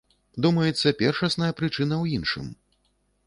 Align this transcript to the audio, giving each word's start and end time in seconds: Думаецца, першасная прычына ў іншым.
Думаецца, 0.43 0.93
першасная 1.01 1.51
прычына 1.59 1.95
ў 2.03 2.21
іншым. 2.21 2.51